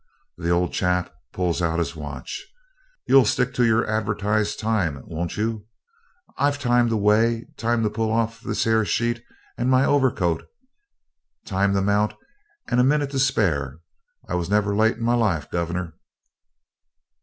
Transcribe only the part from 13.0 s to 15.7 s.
to spare. I never was late in my life,